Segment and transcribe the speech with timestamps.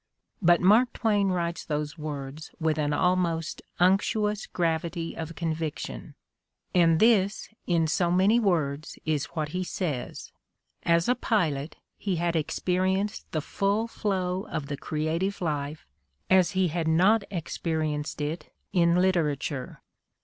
[0.41, 6.15] But Mark Twain writes those words with an almost unctuous gravity of convic tion,
[6.73, 10.31] and this, in so many words, is what he says:
[10.81, 15.85] as a pilot he had experienced the full flow of the creative life
[16.31, 19.83] as he had not experienced it in literature.